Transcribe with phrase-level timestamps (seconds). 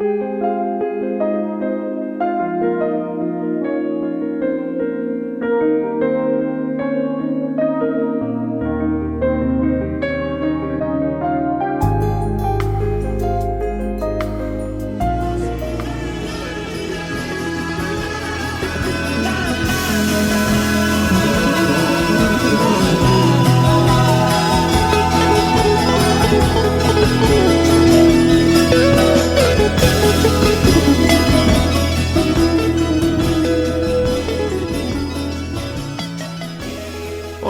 [0.00, 1.77] Música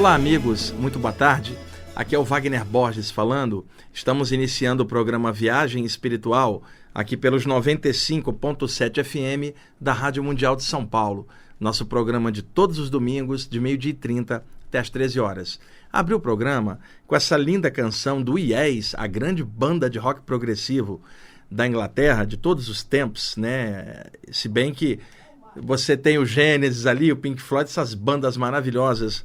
[0.09, 1.55] Olá, amigos, muito boa tarde.
[1.95, 3.67] Aqui é o Wagner Borges falando.
[3.93, 6.62] Estamos iniciando o programa Viagem Espiritual
[6.95, 11.29] aqui pelos 95.7 FM da Rádio Mundial de São Paulo.
[11.61, 15.61] Nosso programa de todos os domingos, de meio-dia e 30 até as 13 horas.
[15.93, 21.03] Abri o programa com essa linda canção do Yes, a grande banda de rock progressivo
[21.51, 24.05] da Inglaterra de todos os tempos, né?
[24.33, 25.01] Se bem que
[25.55, 29.23] você tem o Gênesis ali, o Pink Floyd, essas bandas maravilhosas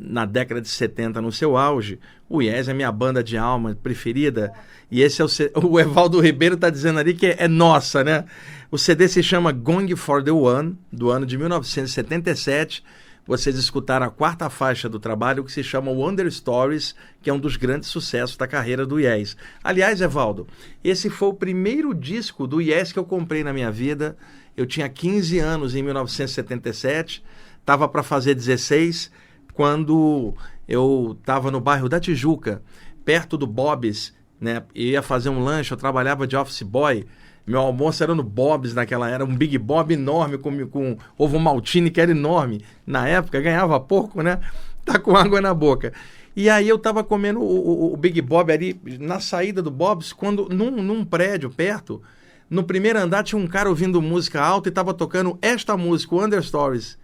[0.00, 2.00] na década de 70 no seu auge.
[2.26, 4.50] O Yes é minha banda de alma preferida.
[4.90, 5.52] E esse é o, C...
[5.62, 8.24] o Evaldo Ribeiro está dizendo ali que é, é, nossa, né?
[8.70, 12.82] O CD se chama Going for the One, do ano de 1977.
[13.26, 17.38] Vocês escutaram a quarta faixa do trabalho que se chama Wonder Stories, que é um
[17.38, 19.36] dos grandes sucessos da carreira do Yes.
[19.62, 20.48] Aliás, Evaldo,
[20.82, 24.16] esse foi o primeiro disco do Yes que eu comprei na minha vida.
[24.56, 27.22] Eu tinha 15 anos em 1977,
[27.60, 29.10] estava para fazer 16
[29.60, 30.32] quando
[30.66, 32.62] eu estava no bairro da Tijuca,
[33.04, 34.62] perto do Bob's, né?
[34.74, 37.04] Ia fazer um lanche, eu trabalhava de office boy.
[37.46, 41.90] Meu almoço era no Bob's naquela era, um Big Bob enorme com, com ovo maltine
[41.90, 42.64] que era enorme.
[42.86, 44.40] Na época ganhava pouco, né?
[44.82, 45.92] Tá com água na boca.
[46.34, 50.10] E aí eu tava comendo o, o, o Big Bob ali na saída do Bob's,
[50.10, 52.00] quando num, num prédio perto,
[52.48, 56.24] no primeiro andar tinha um cara ouvindo música alta e tava tocando esta música, o
[56.24, 56.98] Under Stories.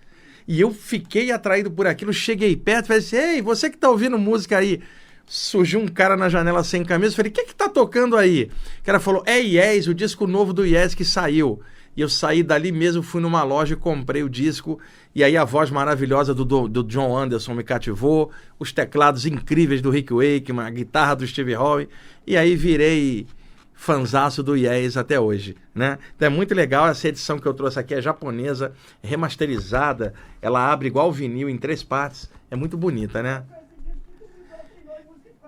[0.46, 4.18] E eu fiquei atraído por aquilo, cheguei perto falei assim: Ei, você que tá ouvindo
[4.18, 4.80] música aí.
[5.28, 8.50] Surgiu um cara na janela sem camisa, falei: O que que tá tocando aí?
[8.80, 11.60] O cara falou: É Yes, o disco novo do Yes que saiu.
[11.96, 14.78] E eu saí dali mesmo, fui numa loja e comprei o disco.
[15.14, 19.80] E aí a voz maravilhosa do, do, do John Anderson me cativou, os teclados incríveis
[19.80, 21.88] do Rick Wakeman, a guitarra do Steve Howe.
[22.26, 23.26] E aí virei
[23.76, 25.98] fanzaço do Yes até hoje, né?
[26.16, 28.72] Então é muito legal essa edição que eu trouxe aqui, é japonesa,
[29.02, 33.44] remasterizada, ela abre igual vinil em três partes, é muito bonita, né?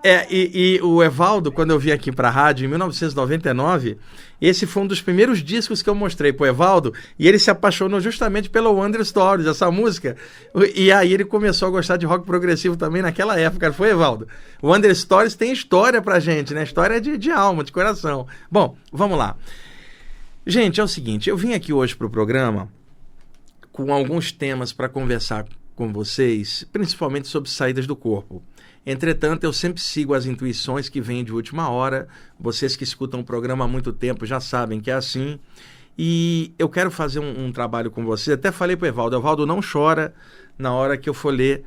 [0.01, 3.97] É, e, e, o Evaldo, quando eu vim aqui para a rádio em 1999,
[4.41, 7.99] esse foi um dos primeiros discos que eu mostrei pro Evaldo, e ele se apaixonou
[7.99, 10.15] justamente pelo Wonder Stories, essa música.
[10.73, 14.27] E aí ele começou a gostar de rock progressivo também naquela época, foi, Evaldo?
[14.61, 16.63] O Wonder Stories tem história pra gente, né?
[16.63, 18.25] História de, de alma, de coração.
[18.49, 19.35] Bom, vamos lá.
[20.47, 22.71] Gente, é o seguinte, eu vim aqui hoje pro programa
[23.71, 25.45] com alguns temas para conversar
[25.75, 28.41] com vocês, principalmente sobre saídas do corpo.
[28.85, 32.07] Entretanto, eu sempre sigo as intuições que vêm de última hora.
[32.39, 35.39] Vocês que escutam o programa há muito tempo já sabem que é assim.
[35.97, 38.33] E eu quero fazer um, um trabalho com você.
[38.33, 40.13] Até falei para o Evaldo: Evaldo, não chora
[40.57, 41.63] na hora que eu for ler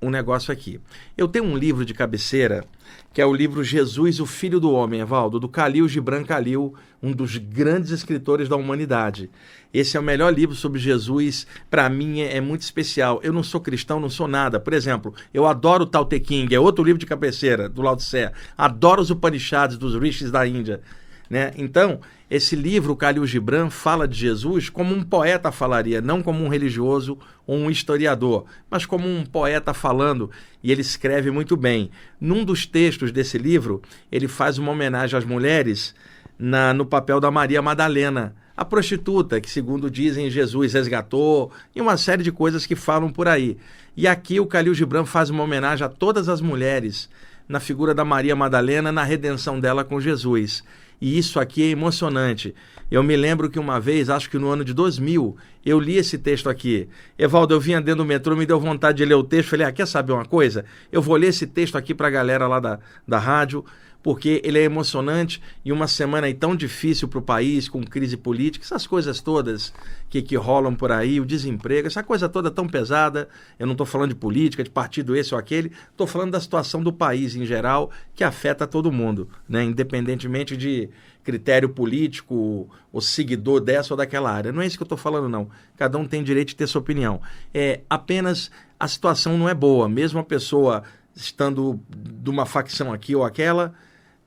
[0.00, 0.80] um negócio aqui.
[1.16, 2.64] Eu tenho um livro de cabeceira
[3.12, 7.12] que é o livro Jesus, o Filho do Homem, Evaldo, do Khalil Gibran Khalil, um
[7.12, 9.30] dos grandes escritores da humanidade.
[9.72, 13.18] Esse é o melhor livro sobre Jesus, para mim é, é, muito especial.
[13.22, 14.60] Eu não sou cristão, não sou nada.
[14.60, 17.96] Por exemplo, eu adoro o Tao Te King, é outro livro de cabeceira, do Lao
[17.96, 18.30] Tse.
[18.56, 20.80] Adoro os Upanishads dos rishis da Índia.
[21.28, 21.52] Né?
[21.56, 22.00] Então,
[22.30, 26.48] esse livro, o Khalil Gibran, fala de Jesus como um poeta falaria, não como um
[26.48, 30.30] religioso ou um historiador, mas como um poeta falando,
[30.62, 31.90] e ele escreve muito bem.
[32.20, 35.94] Num dos textos desse livro, ele faz uma homenagem às mulheres
[36.38, 41.96] na, no papel da Maria Madalena, a prostituta que, segundo dizem, Jesus resgatou, e uma
[41.96, 43.56] série de coisas que falam por aí.
[43.96, 47.08] E aqui o Khalil Gibran faz uma homenagem a todas as mulheres
[47.48, 50.62] na figura da Maria Madalena na redenção dela com Jesus.
[51.00, 52.54] E isso aqui é emocionante.
[52.90, 56.16] Eu me lembro que uma vez, acho que no ano de 2000, eu li esse
[56.16, 56.88] texto aqui.
[57.18, 59.50] Evaldo, eu vinha dentro do metrô, me deu vontade de ler o texto.
[59.50, 60.64] Falei, ah, quer saber uma coisa?
[60.90, 63.64] Eu vou ler esse texto aqui para a galera lá da, da rádio,
[64.02, 68.16] porque ele é emocionante e uma semana aí tão difícil para o país, com crise
[68.16, 69.72] política, essas coisas todas
[70.08, 73.28] que, que rolam por aí, o desemprego, essa coisa toda tão pesada.
[73.58, 76.82] Eu não estou falando de política, de partido esse ou aquele, estou falando da situação
[76.82, 79.64] do país em geral, que afeta todo mundo, né?
[79.64, 80.88] independentemente de
[81.24, 84.52] critério político ou seguidor dessa ou daquela área.
[84.52, 85.50] Não é isso que eu estou falando, não.
[85.76, 87.20] Cada um tem direito de ter sua opinião.
[87.52, 90.84] É apenas a situação não é boa, mesmo a pessoa
[91.14, 93.74] estando de uma facção aqui ou aquela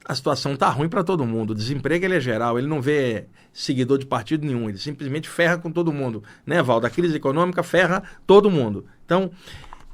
[0.05, 1.51] a situação tá ruim para todo mundo.
[1.51, 5.57] O desemprego ele é geral, ele não vê seguidor de partido nenhum, ele simplesmente ferra
[5.57, 6.83] com todo mundo, né, Val?
[6.83, 8.85] A crise econômica ferra todo mundo.
[9.05, 9.31] Então,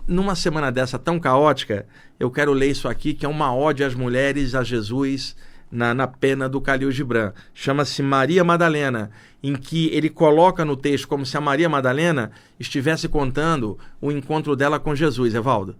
[0.07, 1.85] numa semana dessa tão caótica,
[2.19, 5.35] eu quero ler isso aqui, que é uma ode às mulheres, a Jesus,
[5.71, 7.33] na, na pena do Calil Gibran.
[7.53, 9.11] Chama-se Maria Madalena,
[9.43, 14.55] em que ele coloca no texto como se a Maria Madalena estivesse contando o encontro
[14.55, 15.75] dela com Jesus, Evaldo.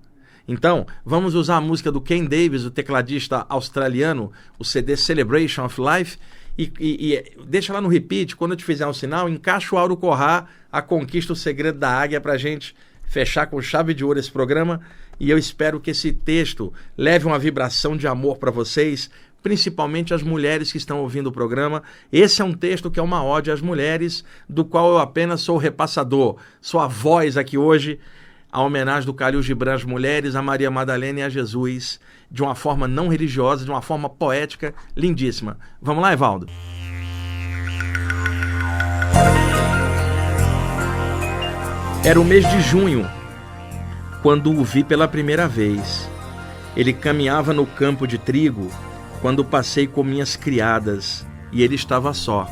[0.47, 5.79] Então, vamos usar a música do Ken Davis, o tecladista australiano, o CD Celebration of
[5.81, 6.17] Life,
[6.57, 9.77] e, e, e, deixa lá no repeat, quando eu te fizer um sinal, encaixa o
[9.77, 12.73] Auro Corrá, a conquista, o segredo da águia, para gente
[13.03, 14.81] fechar com chave de ouro esse programa.
[15.19, 19.09] E eu espero que esse texto leve uma vibração de amor para vocês,
[19.43, 21.83] principalmente as mulheres que estão ouvindo o programa.
[22.11, 25.57] Esse é um texto que é uma ode às mulheres, do qual eu apenas sou
[25.57, 27.99] repassador, sou a voz aqui hoje,
[28.51, 31.99] a homenagem do Calil Gibran às mulheres, a Maria Madalena e a Jesus,
[32.31, 35.57] de uma forma não religiosa, de uma forma poética, lindíssima.
[35.81, 36.47] Vamos lá, Evaldo?
[42.03, 43.05] Era o mês de junho,
[44.21, 46.09] quando o vi pela primeira vez.
[46.75, 48.69] Ele caminhava no campo de trigo
[49.21, 52.47] quando passei com minhas criadas e ele estava só.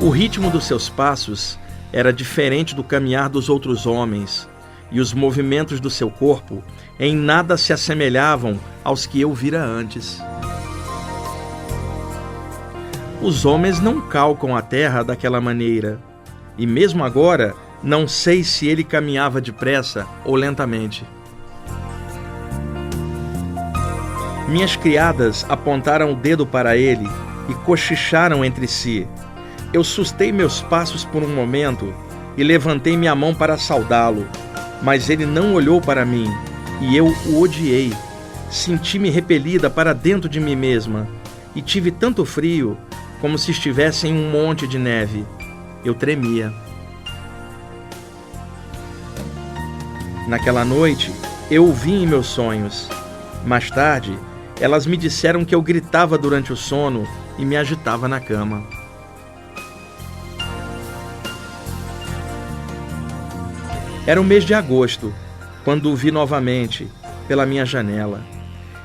[0.00, 1.58] O ritmo dos seus passos
[1.92, 4.48] era diferente do caminhar dos outros homens,
[4.90, 6.62] e os movimentos do seu corpo
[6.98, 10.20] em nada se assemelhavam aos que eu vira antes.
[13.20, 16.00] Os homens não calcam a terra daquela maneira,
[16.58, 21.04] e mesmo agora não sei se ele caminhava depressa ou lentamente.
[24.48, 27.08] Minhas criadas apontaram o dedo para ele
[27.48, 29.08] e cochicharam entre si.
[29.72, 31.94] Eu sustei meus passos por um momento
[32.36, 34.26] e levantei minha mão para saudá-lo,
[34.82, 36.26] mas ele não olhou para mim
[36.80, 37.92] e eu o odiei.
[38.50, 41.08] Senti-me repelida para dentro de mim mesma
[41.54, 42.76] e tive tanto frio
[43.18, 45.24] como se estivesse em um monte de neve.
[45.82, 46.52] Eu tremia.
[50.28, 51.10] Naquela noite,
[51.50, 52.90] eu o vi em meus sonhos.
[53.46, 54.16] Mais tarde,
[54.60, 57.06] elas me disseram que eu gritava durante o sono
[57.38, 58.81] e me agitava na cama.
[64.04, 65.14] Era o mês de agosto,
[65.64, 66.88] quando o vi novamente
[67.28, 68.20] pela minha janela.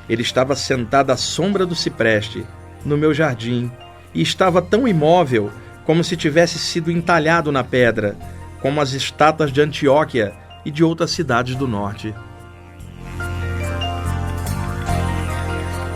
[0.08, 2.46] Ele estava sentado à sombra do cipreste,
[2.86, 3.72] no meu jardim,
[4.14, 5.52] e estava tão imóvel
[5.86, 8.16] como se tivesse sido entalhado na pedra,
[8.62, 10.34] como as estátuas de Antioquia
[10.64, 12.14] e de outras cidades do norte.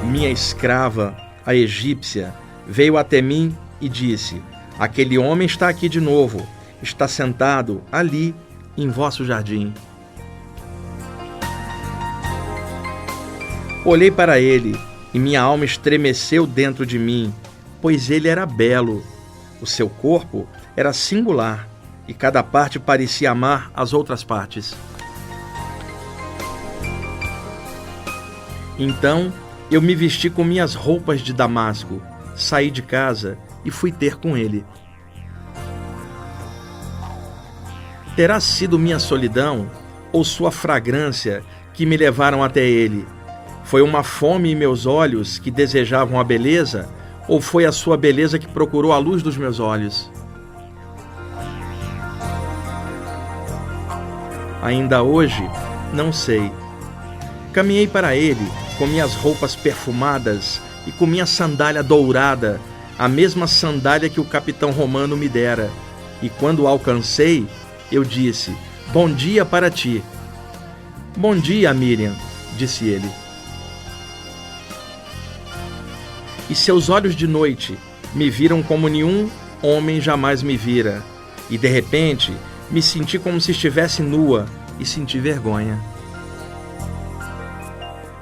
[0.03, 1.15] Minha escrava,
[1.45, 2.33] a egípcia,
[2.67, 4.41] veio até mim e disse:
[4.79, 6.43] Aquele homem está aqui de novo,
[6.81, 8.33] está sentado ali
[8.77, 9.73] em vosso jardim.
[13.83, 14.79] Olhei para ele
[15.13, 17.33] e minha alma estremeceu dentro de mim,
[17.81, 19.03] pois ele era belo.
[19.59, 21.67] O seu corpo era singular
[22.07, 24.75] e cada parte parecia amar as outras partes.
[28.77, 29.31] Então
[29.69, 32.01] eu me vesti com minhas roupas de damasco,
[32.35, 34.65] saí de casa e fui ter com ele.
[38.15, 39.69] Terá sido minha solidão
[40.11, 41.43] ou sua fragrância
[41.73, 43.07] que me levaram até ele?
[43.63, 46.89] Foi uma fome em meus olhos que desejavam a beleza,
[47.27, 50.11] ou foi a sua beleza que procurou a luz dos meus olhos?
[54.61, 55.49] Ainda hoje,
[55.93, 56.51] não sei.
[57.53, 58.45] Caminhei para ele
[58.77, 62.59] com minhas roupas perfumadas e com minha sandália dourada,
[62.99, 65.69] a mesma sandália que o capitão romano me dera.
[66.21, 67.47] E quando o alcancei,
[67.91, 68.55] eu disse:
[68.93, 70.03] Bom dia para ti.
[71.17, 72.15] Bom dia, Miriam,
[72.57, 73.09] disse ele.
[76.49, 77.77] E seus olhos de noite
[78.13, 79.29] me viram como nenhum
[79.61, 81.03] homem jamais me vira.
[81.49, 82.33] E de repente
[82.69, 84.45] me senti como se estivesse nua
[84.79, 85.79] e senti vergonha.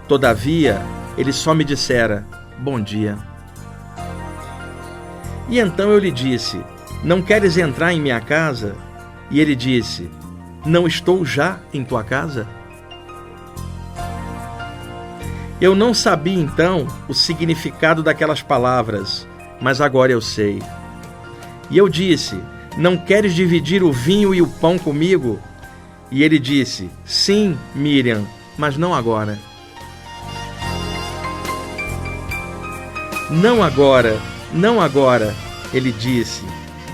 [0.08, 0.82] Todavia,
[1.18, 2.26] ele só me dissera:
[2.58, 3.18] Bom dia.
[5.48, 6.60] E então eu lhe disse:
[7.04, 8.76] Não queres entrar em minha casa?
[9.32, 10.10] E ele disse:
[10.66, 12.48] Não estou já em tua casa?
[15.62, 19.28] Eu não sabia então o significado daquelas palavras,
[19.60, 20.62] mas agora eu sei.
[21.70, 22.40] E eu disse:
[22.78, 25.40] Não queres dividir o vinho e o pão comigo?
[26.10, 28.26] E ele disse: Sim, Miriam,
[28.58, 29.38] mas não agora.
[33.30, 34.20] Não agora,
[34.52, 35.36] não agora,
[35.72, 36.44] ele disse.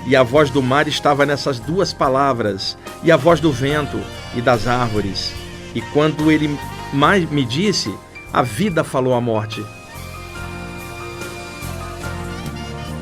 [0.06, 4.00] E a voz do mar estava nessas duas palavras, e a voz do vento
[4.34, 5.34] e das árvores.
[5.74, 6.56] E quando ele
[6.92, 7.92] mais me disse,
[8.32, 9.64] A vida falou à morte.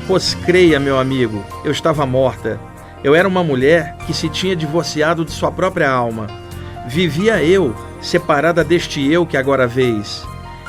[0.07, 2.59] Pois creia, meu amigo, eu estava morta.
[3.03, 6.27] Eu era uma mulher que se tinha divorciado de sua própria alma.
[6.87, 10.23] Vivia eu, separada deste eu que agora vês.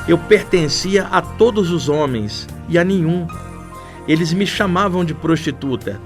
[0.09, 3.27] Eu pertencia a todos os homens e a nenhum.
[4.09, 6.01] Eles me chamavam de prostituta,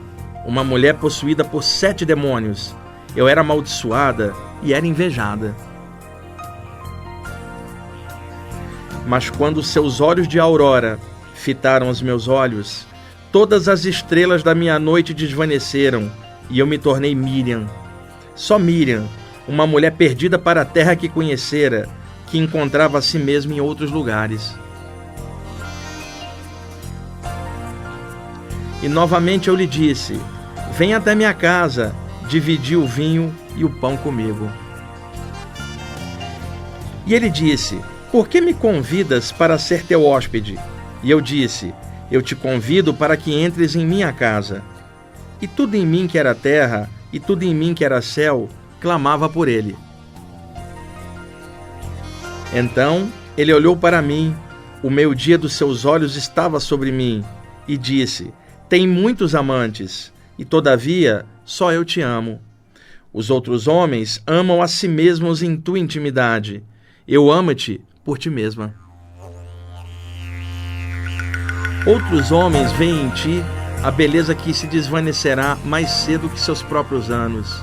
[0.51, 2.75] uma mulher possuída por sete demônios.
[3.15, 5.57] Eu era amaldiçoada e era invejada.
[9.07, 10.99] Mas quando seus olhos de aurora
[11.35, 12.87] fitaram os meus olhos,
[13.33, 16.11] Todas as estrelas da minha noite desvaneceram
[16.51, 17.65] e eu me tornei Miriam.
[18.35, 19.07] Só Miriam,
[19.47, 21.89] uma mulher perdida para a terra que conhecera,
[22.27, 24.53] que encontrava a si mesma em outros lugares.
[28.83, 30.21] E novamente eu lhe disse:
[30.81, 31.95] Vem até minha casa,
[32.27, 34.51] dividi o vinho e o pão comigo.
[37.07, 37.79] E ele disse:
[38.11, 40.59] Por que me convidas para ser teu hóspede?
[41.03, 41.75] E eu disse:
[42.11, 44.63] eu te convido para que entres em minha casa.
[45.39, 48.49] E tudo em mim que era terra, e tudo em mim que era céu,
[48.81, 49.77] clamava por ele.
[52.55, 53.07] Então
[53.37, 54.35] ele olhou para mim,
[54.83, 57.23] o meio dia dos seus olhos estava sobre mim,
[57.69, 58.33] e disse:
[58.67, 62.41] Tem muitos amantes, e todavia só eu te amo.
[63.13, 66.63] Os outros homens amam a si mesmos em tua intimidade.
[67.07, 68.75] Eu amo-te por ti mesma.
[71.87, 73.45] Outros homens veem em ti
[73.83, 77.63] a beleza que se desvanecerá mais cedo que seus próprios anos.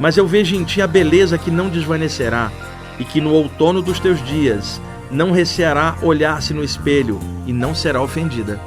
[0.00, 2.50] Mas eu vejo em ti a beleza que não desvanecerá
[2.98, 8.02] e que no outono dos teus dias não receará olhar-se no espelho e não será
[8.02, 8.60] ofendida.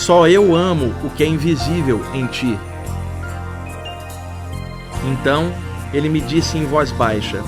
[0.00, 2.58] Só eu amo o que é invisível em ti.
[5.04, 5.52] Então
[5.92, 7.42] ele me disse em voz baixa: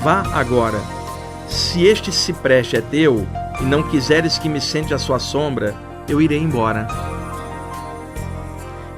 [0.00, 0.80] Vá agora
[1.48, 3.26] se este cipreste é teu,
[3.60, 5.74] e não quiseres que me sente a sua sombra,
[6.08, 6.86] eu irei embora.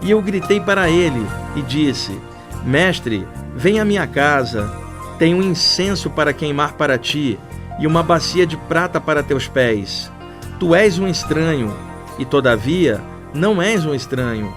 [0.03, 1.27] E eu gritei para ele
[1.57, 2.21] e disse:
[2.63, 3.27] Mestre,
[3.57, 4.71] vem à minha casa,
[5.19, 7.39] tenho um incenso para queimar para ti
[7.79, 10.13] e uma bacia de prata para teus pés.
[10.59, 11.75] Tu és um estranho,
[12.21, 13.01] e todavia
[13.35, 14.53] não és um estranho.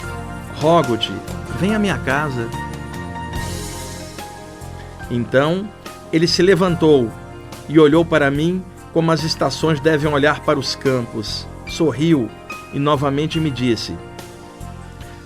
[0.59, 1.11] Rogo-te,
[1.59, 2.49] vem à minha casa.
[5.09, 5.67] Então
[6.11, 7.09] ele se levantou
[7.69, 11.47] e olhou para mim como as estações devem olhar para os campos.
[11.65, 12.29] Sorriu
[12.73, 13.95] e novamente me disse: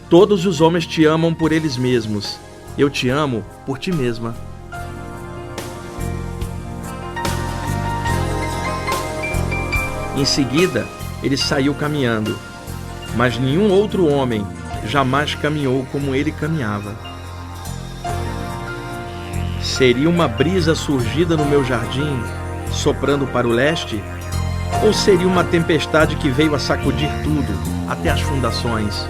[0.08, 2.40] Todos os homens te amam por eles mesmos.
[2.78, 4.36] Eu te amo por ti mesma.
[10.16, 10.88] Em seguida,
[11.24, 12.38] ele saiu caminhando,
[13.16, 14.46] mas nenhum outro homem
[14.86, 16.96] jamais caminhou como ele caminhava.
[19.62, 22.22] Seria uma brisa surgida no meu jardim,
[22.72, 24.02] soprando para o leste?
[24.84, 27.54] Ou seria uma tempestade que veio a sacudir tudo,
[27.88, 29.08] até as fundações?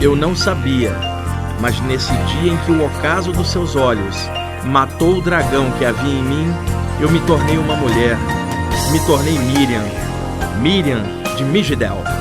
[0.00, 0.92] Eu não sabia,
[1.60, 4.16] mas nesse dia em que o ocaso dos seus olhos
[4.64, 6.52] matou o dragão que havia em mim,
[7.00, 8.16] eu me tornei uma mulher.
[8.92, 9.84] Me tornei Miriam,
[10.60, 11.02] Miriam
[11.38, 12.11] de Migdel.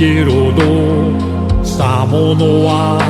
[0.00, 0.62] イエロド
[1.64, 3.02] さものは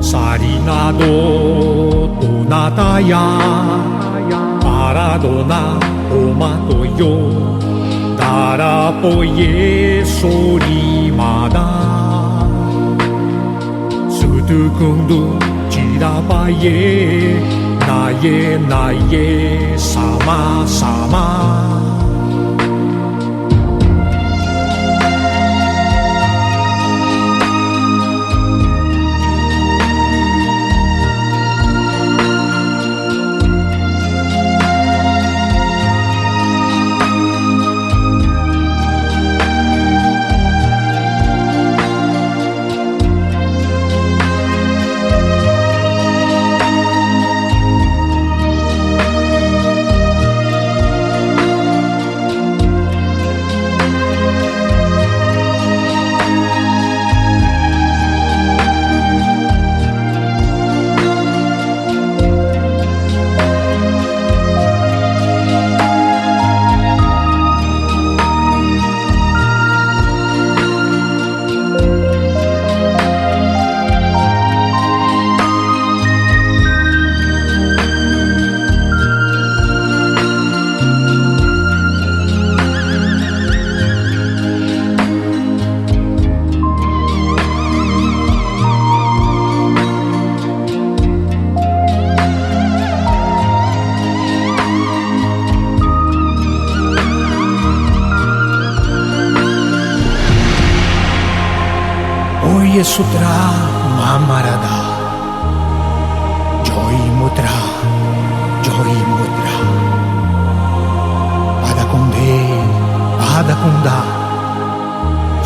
[0.00, 3.18] サリナドどなたや
[4.62, 5.78] パラドナ
[6.10, 10.28] おまとよダラポイエソ
[10.60, 11.60] リマダ
[14.10, 15.38] ストゥクンド
[15.68, 17.38] チラバイエ
[17.80, 22.09] 那耶那耶萨玛萨玛。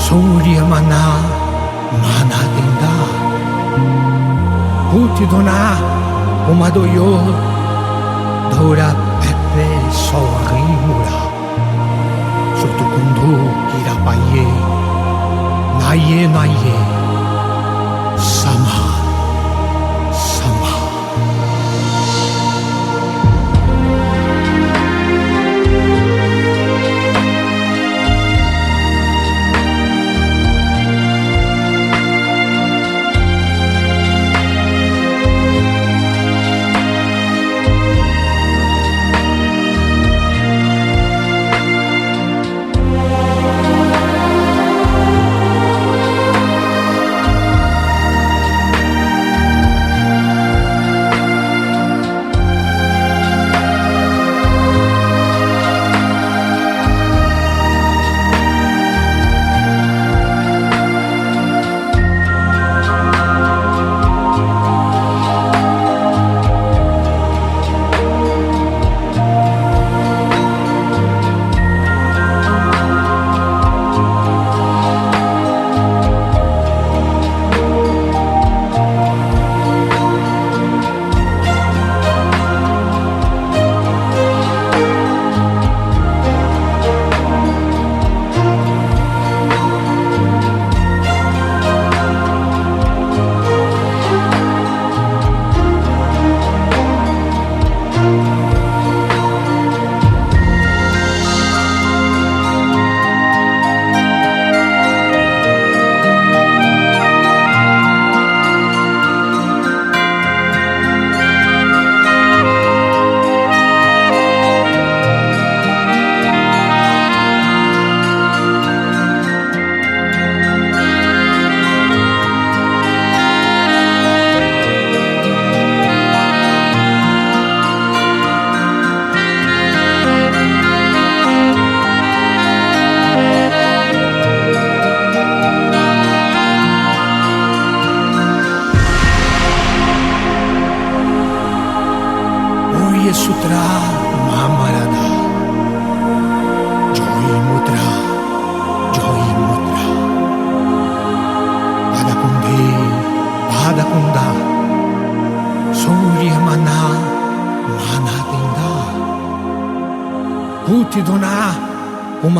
[0.04, 1.04] Surya mana,
[2.02, 2.94] mana denda.
[4.92, 5.80] Puti dona,
[6.50, 7.24] umado yo,
[8.52, 9.68] dora pepe
[10.04, 11.18] sorrimura.
[12.60, 13.32] Sotu kundu
[13.72, 14.46] kira paie,
[15.80, 16.76] naie naie.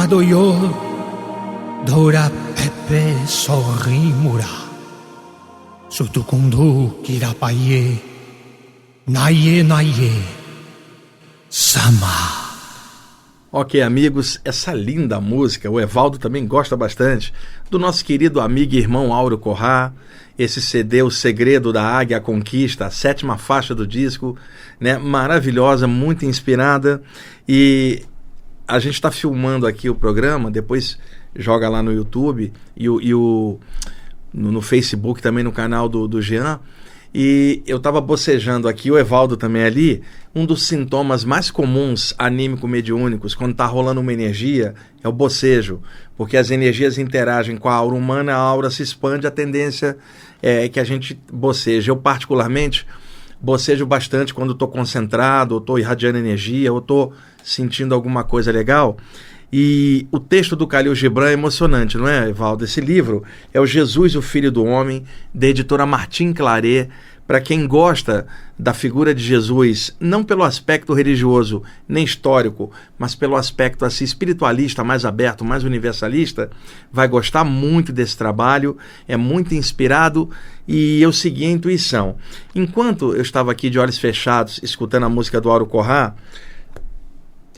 [0.06, 0.74] Dona Umadoyo
[1.86, 4.12] Dora Pepe Naye
[5.88, 8.02] Naye Kirapaye,
[9.06, 10.22] Naye Naye,
[11.48, 12.44] Sama.
[13.52, 17.32] Ok, amigos, essa linda música, o Evaldo também gosta bastante,
[17.70, 19.92] do nosso querido amigo e irmão Áureo Corrá,
[20.36, 24.36] esse CD, O Segredo da Águia Conquista, a sétima faixa do disco,
[24.80, 24.98] né?
[24.98, 27.00] Maravilhosa, muito inspirada.
[27.48, 28.02] E
[28.66, 30.98] a gente está filmando aqui o programa, depois
[31.36, 33.58] joga lá no YouTube e o, e o
[34.32, 36.60] no, no, Facebook também no canal do, do Jean.
[37.16, 40.02] E eu estava bocejando aqui, o Evaldo também ali,
[40.34, 45.80] um dos sintomas mais comuns anímico-mediúnicos, quando está rolando uma energia, é o bocejo.
[46.16, 49.96] Porque as energias interagem com a aura humana, a aura se expande, a tendência
[50.42, 51.92] é que a gente boceja.
[51.92, 52.84] Eu, particularmente,
[53.44, 58.96] bocejo bastante quando estou concentrado, ou estou irradiando energia, ou estou sentindo alguma coisa legal.
[59.52, 62.64] E o texto do Khalil Gibran é emocionante, não é, Evaldo?
[62.64, 66.88] Esse livro é o Jesus, o Filho do Homem, da editora Martin Claret.
[67.26, 68.26] Para quem gosta
[68.58, 74.84] da figura de Jesus, não pelo aspecto religioso nem histórico, mas pelo aspecto assim, espiritualista,
[74.84, 76.50] mais aberto, mais universalista,
[76.92, 78.76] vai gostar muito desse trabalho,
[79.08, 80.28] é muito inspirado
[80.68, 82.16] e eu segui a intuição.
[82.54, 86.14] Enquanto eu estava aqui de olhos fechados, escutando a música do Auro Corrá,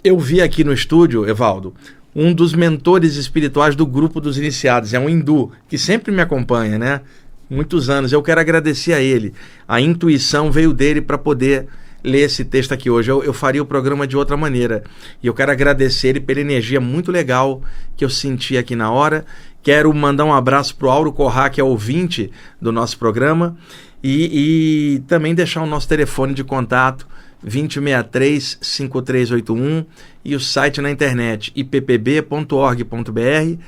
[0.05, 1.75] eu vi aqui no estúdio, Evaldo,
[2.15, 6.79] um dos mentores espirituais do grupo dos iniciados, é um hindu, que sempre me acompanha,
[6.79, 7.01] né?
[7.49, 8.13] Muitos anos.
[8.13, 9.33] Eu quero agradecer a ele.
[9.67, 11.67] A intuição veio dele para poder
[12.03, 13.11] ler esse texto aqui hoje.
[13.11, 14.85] Eu, eu, faria o programa de outra maneira.
[15.23, 17.63] E eu quero agradecer ele pela energia muito legal
[17.97, 19.27] que eu senti aqui na hora.
[19.63, 22.31] Quero mandar um abraço para o Auro Corrá, que é ouvinte
[22.61, 23.57] do nosso programa.
[24.03, 27.09] E, e também deixar o nosso telefone de contato
[27.45, 29.85] 2063-5381
[30.25, 33.61] e o site na internet ippb.org.br.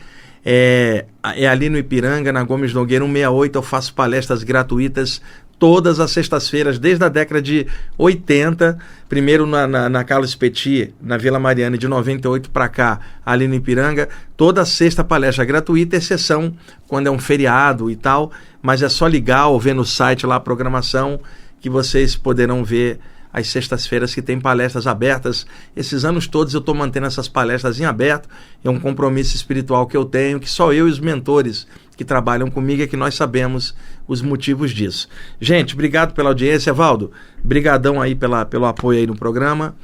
[0.44, 1.04] É,
[1.36, 3.56] é ali no Ipiranga, na Gomes Nogueira 168.
[3.56, 5.20] Eu faço palestras gratuitas
[5.58, 8.78] todas as sextas-feiras, desde a década de 80.
[9.08, 13.54] Primeiro na, na, na Carlos Petit, na Vila Mariana, de 98 para cá, ali no
[13.54, 14.08] Ipiranga.
[14.36, 16.54] Toda sexta palestra gratuita, exceção
[16.86, 18.30] quando é um feriado e tal.
[18.62, 21.20] Mas é só ligar ou ver no site lá a programação
[21.60, 23.00] que vocês poderão ver
[23.38, 25.46] às sextas-feiras que tem palestras abertas.
[25.76, 28.28] Esses anos todos eu estou mantendo essas palestras em aberto.
[28.62, 32.48] É um compromisso espiritual que eu tenho, que só eu e os mentores que trabalham
[32.48, 33.74] comigo é que nós sabemos
[34.06, 35.08] os motivos disso.
[35.40, 37.10] Gente, obrigado pela audiência, Valdo.
[37.42, 39.74] Brigadão aí pela, pelo apoio aí no programa.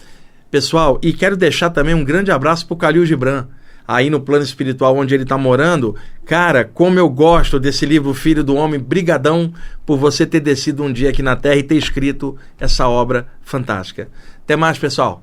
[0.51, 3.47] Pessoal, e quero deixar também um grande abraço para o Calil Gibran
[3.87, 5.95] aí no plano espiritual onde ele está morando.
[6.25, 9.53] Cara, como eu gosto desse livro Filho do Homem, brigadão
[9.85, 14.09] por você ter descido um dia aqui na Terra e ter escrito essa obra fantástica.
[14.43, 15.23] Até mais, pessoal.